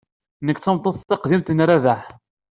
Nekk 0.45 0.59
d 0.59 0.63
tameṭṭut 0.63 1.03
taqdimt 1.09 1.53
n 1.53 1.59
Rabaḥ. 1.69 2.03